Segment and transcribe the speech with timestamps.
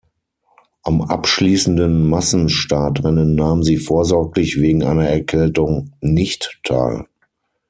[0.81, 7.05] Am abschließenden Massenstartrennen nahm sie vorsorglich wegen einer Erkältung nicht teil.